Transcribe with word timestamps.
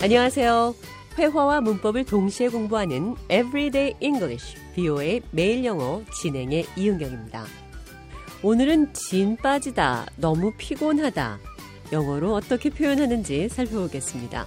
안녕하세요. 0.00 0.76
회화와 1.18 1.60
문법을 1.60 2.04
동시에 2.04 2.48
공부하는 2.48 3.16
Everyday 3.24 3.94
English, 4.00 4.56
BO의 4.76 5.22
매일 5.32 5.64
영어 5.64 6.02
진행의 6.14 6.66
이은경입니다. 6.76 7.44
오늘은 8.44 8.92
진 8.94 9.36
빠지다, 9.36 10.06
너무 10.14 10.52
피곤하다. 10.56 11.40
영어로 11.92 12.32
어떻게 12.32 12.70
표현하는지 12.70 13.48
살펴보겠습니다. 13.48 14.46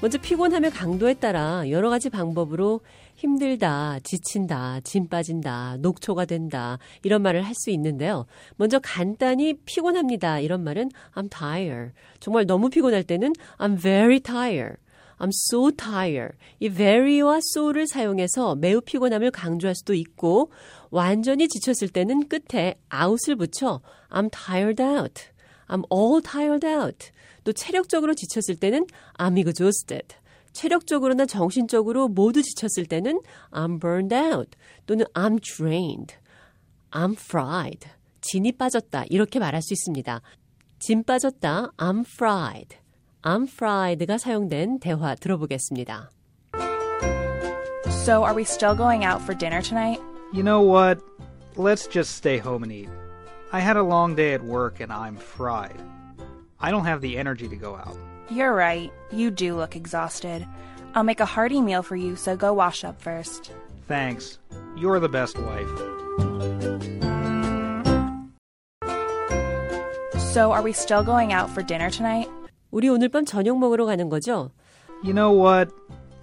먼저 0.00 0.16
피곤함의 0.18 0.70
강도에 0.70 1.12
따라 1.14 1.62
여러 1.68 1.90
가지 1.90 2.08
방법으로 2.08 2.80
힘들다, 3.16 3.98
지친다, 4.02 4.80
진 4.80 5.08
빠진다, 5.08 5.76
녹초가 5.80 6.24
된다, 6.24 6.78
이런 7.02 7.20
말을 7.20 7.42
할 7.42 7.54
수 7.54 7.70
있는데요. 7.70 8.24
먼저 8.56 8.78
간단히 8.78 9.52
피곤합니다. 9.66 10.40
이런 10.40 10.64
말은 10.64 10.90
I'm 11.14 11.30
tired. 11.30 11.92
정말 12.18 12.46
너무 12.46 12.70
피곤할 12.70 13.02
때는 13.04 13.34
I'm 13.58 13.78
very 13.78 14.20
tired. 14.20 14.76
I'm 15.18 15.28
so 15.50 15.70
tired. 15.70 16.34
이 16.60 16.70
very와 16.70 17.40
so를 17.54 17.86
사용해서 17.86 18.54
매우 18.54 18.80
피곤함을 18.80 19.30
강조할 19.30 19.74
수도 19.74 19.92
있고 19.92 20.50
완전히 20.90 21.46
지쳤을 21.46 21.88
때는 21.88 22.28
끝에 22.28 22.76
out을 22.90 23.36
붙여 23.36 23.82
I'm 24.08 24.30
tired 24.32 24.82
out. 24.82 25.24
I'm 25.70 25.84
all 25.90 26.20
tired 26.20 26.66
out. 26.66 27.10
또 27.44 27.52
체력적으로 27.52 28.14
지쳤을 28.14 28.56
때는 28.56 28.86
I'm 29.18 29.38
exhausted. 29.38 30.16
체력적으로나 30.52 31.26
정신적으로 31.26 32.08
모두 32.08 32.42
지쳤을 32.42 32.86
때는 32.86 33.20
I'm 33.52 33.80
burned 33.80 34.14
out 34.14 34.50
또는 34.86 35.06
I'm 35.14 35.40
drained, 35.40 36.16
I'm 36.90 37.12
fried, 37.12 37.88
진이 38.20 38.52
빠졌다 38.52 39.04
이렇게 39.08 39.38
말할 39.38 39.62
수 39.62 39.72
있습니다. 39.72 40.20
진 40.80 41.04
빠졌다, 41.04 41.72
I'm 41.76 42.04
fried, 42.04 42.76
I'm 43.22 43.48
fried가 43.48 44.18
사용된 44.18 44.80
대화 44.80 45.14
들어보겠습니다. 45.14 46.10
So, 48.04 48.24
are 48.24 48.34
we 48.34 48.42
still 48.42 48.74
going 48.74 49.04
out 49.04 49.22
for 49.22 49.36
dinner 49.36 49.62
tonight? 49.62 50.00
You 50.32 50.42
know 50.42 50.62
what? 50.62 50.98
Let's 51.56 51.86
just 51.86 52.16
stay 52.16 52.38
home 52.38 52.62
and 52.64 52.72
eat. 52.72 52.88
I 53.51 53.59
had 53.59 53.77
a 53.77 53.83
long 53.83 54.15
day 54.15 54.33
at 54.33 54.43
work 54.43 54.79
and 54.79 54.91
I'm 54.91 55.17
fried. 55.17 55.79
I 56.59 56.71
don't 56.71 56.85
have 56.85 57.01
the 57.01 57.17
energy 57.17 57.47
to 57.47 57.55
go 57.55 57.75
out. 57.75 57.97
You're 58.29 58.53
right. 58.53 58.91
You 59.11 59.29
do 59.31 59.55
look 59.55 59.75
exhausted. 59.75 60.47
I'll 60.95 61.03
make 61.03 61.19
a 61.19 61.25
hearty 61.25 61.61
meal 61.61 61.83
for 61.83 61.95
you, 61.95 62.15
so 62.15 62.35
go 62.35 62.53
wash 62.53 62.83
up 62.83 63.01
first. 63.01 63.51
Thanks. 63.87 64.39
You're 64.77 64.99
the 64.99 65.09
best 65.09 65.37
wife. 65.37 65.69
So, 70.17 70.51
are 70.51 70.61
we 70.61 70.73
still 70.73 71.03
going 71.03 71.31
out 71.31 71.49
for 71.49 71.61
dinner 71.61 71.89
tonight? 71.89 72.27
우리 72.71 72.89
오늘 72.89 73.07
밤 73.09 73.23
저녁 73.25 73.57
먹으러 73.57 73.85
가는 73.85 74.09
거죠? 74.09 74.51
You 75.03 75.13
know 75.13 75.31
what? 75.31 75.71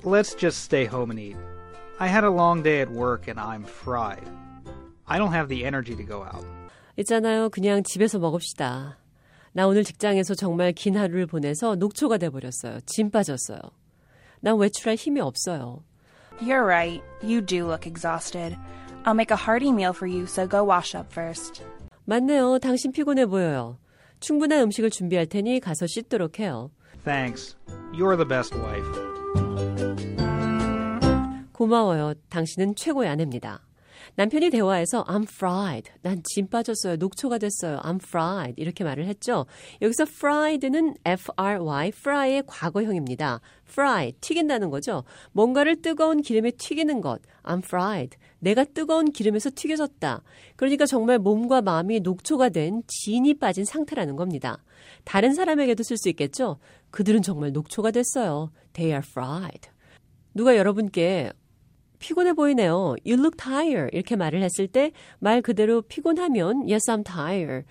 Let's 0.04 0.34
just 0.34 0.64
stay 0.64 0.84
home 0.84 1.10
and 1.10 1.18
eat. 1.20 1.36
I 1.98 2.08
had 2.08 2.24
a 2.24 2.30
long 2.30 2.62
day 2.62 2.80
at 2.80 2.90
work 2.90 3.28
and 3.28 3.38
I'm 3.38 3.64
fried. 3.64 4.28
I 5.06 5.18
don't 5.18 5.32
have 5.32 5.48
the 5.48 5.64
energy 5.64 5.94
to 5.94 6.02
go 6.02 6.22
out. 6.24 6.44
있잖아요. 6.97 7.49
그냥 7.49 7.83
집에서 7.83 8.19
먹읍시다. 8.19 8.97
나 9.53 9.67
오늘 9.67 9.83
직장에서 9.83 10.35
정말 10.35 10.71
긴 10.73 10.97
하루를 10.97 11.25
보내서 11.25 11.75
녹초가 11.75 12.17
돼버렸어요. 12.17 12.79
진 12.85 13.09
빠졌어요. 13.09 13.59
난 14.39 14.57
외출할 14.57 14.95
힘이 14.95 15.21
없어요. 15.21 15.83
You're 16.39 16.63
right. 16.63 17.01
You 17.23 17.43
do 17.43 17.65
look 17.65 17.87
exhausted. 17.87 18.55
I'll 19.03 19.15
make 19.15 19.31
a 19.31 19.37
hearty 19.37 19.69
meal 19.71 19.93
for 19.93 20.07
you, 20.07 20.25
so 20.25 20.47
go 20.47 20.63
wash 20.63 20.95
up 20.95 21.11
first. 21.11 21.63
맞네요. 22.05 22.59
당신 22.59 22.91
피곤해 22.91 23.25
보여요. 23.25 23.79
충분한 24.19 24.61
음식을 24.63 24.89
준비할 24.89 25.25
테니 25.25 25.59
가서 25.59 25.87
씻도록 25.87 26.39
해요. 26.39 26.71
Thanks. 27.03 27.55
You're 27.93 28.17
the 28.17 28.27
best 28.27 28.55
wife. 28.55 28.87
고마워요. 31.53 32.13
당신은 32.29 32.75
최고의 32.75 33.09
아내입니다. 33.09 33.66
남편이 34.15 34.49
대화에서 34.49 35.03
I'm 35.05 35.23
fried. 35.23 35.91
난진 36.01 36.49
빠졌어요. 36.49 36.95
녹초가 36.97 37.37
됐어요. 37.37 37.79
I'm 37.79 38.01
fried. 38.03 38.61
이렇게 38.61 38.83
말을 38.83 39.05
했죠. 39.05 39.45
여기서 39.81 40.03
fried는 40.03 40.95
F-R-Y, 41.05 41.89
fry의 41.89 42.43
과거형입니다. 42.47 43.41
fry, 43.69 44.13
튀긴다는 44.21 44.69
거죠. 44.69 45.03
뭔가를 45.31 45.81
뜨거운 45.81 46.21
기름에 46.21 46.51
튀기는 46.51 47.01
것. 47.01 47.21
I'm 47.43 47.63
fried. 47.63 48.17
내가 48.39 48.63
뜨거운 48.63 49.11
기름에서 49.11 49.51
튀겨졌다. 49.53 50.23
그러니까 50.55 50.85
정말 50.85 51.19
몸과 51.19 51.61
마음이 51.61 51.99
녹초가 51.99 52.49
된 52.49 52.83
진이 52.87 53.35
빠진 53.35 53.65
상태라는 53.65 54.15
겁니다. 54.15 54.63
다른 55.03 55.33
사람에게도 55.33 55.83
쓸 55.83 55.97
수 55.97 56.09
있겠죠. 56.09 56.59
그들은 56.91 57.21
정말 57.21 57.51
녹초가 57.51 57.91
됐어요. 57.91 58.51
They 58.73 58.91
are 58.91 59.03
fried. 59.05 59.69
누가 60.33 60.55
여러분께 60.55 61.31
피곤해 61.99 62.33
보이네요. 62.33 62.95
You 63.05 63.17
look 63.19 63.37
tired. 63.37 63.89
이렇게 63.95 64.15
말을 64.15 64.41
했을 64.43 64.67
때 64.67 64.91
말 65.19 65.41
그대로 65.41 65.81
피곤하면 65.81 66.61
Yes, 66.69 66.89
I'm 66.91 67.03
tired. 67.05 67.65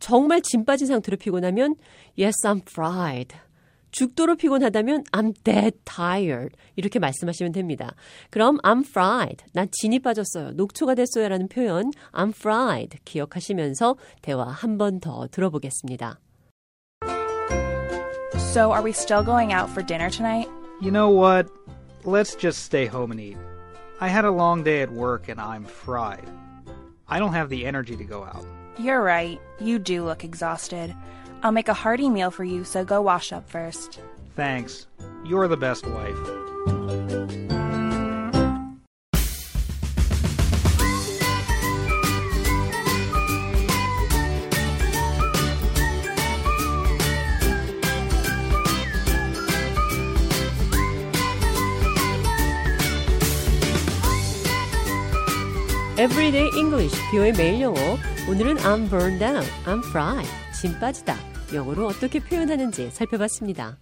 정말 0.00 0.42
진 0.42 0.64
빠진 0.64 0.86
상태로 0.88 1.16
피곤하면 1.16 1.76
Yes, 2.18 2.34
I'm 2.46 2.62
fried. 2.68 3.36
죽도록 3.92 4.38
피곤하다면 4.38 5.04
I'm 5.12 5.34
dead 5.44 5.76
tired. 5.84 6.56
이렇게 6.76 6.98
말씀하시면 6.98 7.52
됩니다. 7.52 7.94
그럼 8.30 8.56
I'm 8.62 8.86
fried. 8.86 9.44
난 9.52 9.68
진이 9.70 9.98
빠졌어요. 10.00 10.52
녹초가 10.52 10.94
됐어요. 10.94 11.28
라는 11.28 11.46
표현 11.48 11.90
I'm 12.12 12.30
fried 12.30 12.98
기억하시면서 13.04 13.96
대화 14.22 14.44
한 14.44 14.78
번 14.78 14.98
더 14.98 15.26
들어보겠습니다. 15.30 16.18
So, 18.54 18.70
are 18.72 18.82
we 18.82 18.90
still 18.92 19.22
going 19.24 19.52
out 19.52 19.70
for 19.70 19.82
dinner 19.86 20.10
tonight? 20.10 20.48
You 20.80 20.90
know 20.90 21.08
what? 21.10 21.48
Let's 22.04 22.34
just 22.34 22.64
stay 22.64 22.86
home 22.86 23.10
and 23.12 23.20
eat. 23.20 23.36
I 24.02 24.08
had 24.08 24.24
a 24.24 24.32
long 24.32 24.64
day 24.64 24.82
at 24.82 24.90
work 24.90 25.28
and 25.28 25.40
I'm 25.40 25.64
fried. 25.64 26.28
I 27.06 27.20
don't 27.20 27.34
have 27.34 27.48
the 27.48 27.64
energy 27.64 27.96
to 27.96 28.02
go 28.02 28.24
out. 28.24 28.44
You're 28.76 29.00
right. 29.00 29.40
You 29.60 29.78
do 29.78 30.02
look 30.02 30.24
exhausted. 30.24 30.92
I'll 31.44 31.52
make 31.52 31.68
a 31.68 31.72
hearty 31.72 32.10
meal 32.10 32.32
for 32.32 32.42
you, 32.42 32.64
so 32.64 32.84
go 32.84 33.00
wash 33.00 33.32
up 33.32 33.48
first. 33.48 34.00
Thanks. 34.34 34.88
You're 35.24 35.46
the 35.46 35.56
best 35.56 35.86
wife. 35.86 37.61
Everyday 56.02 56.50
English, 56.58 56.96
비오의 57.12 57.32
매일 57.34 57.60
영어. 57.60 57.76
오늘은 58.28 58.56
I'm 58.56 58.90
burned 58.90 59.24
out, 59.24 59.46
I'm 59.66 59.78
fried, 59.90 60.28
진 60.60 60.76
빠지다. 60.80 61.14
영어로 61.54 61.86
어떻게 61.86 62.18
표현하는지 62.18 62.90
살펴봤습니다. 62.90 63.78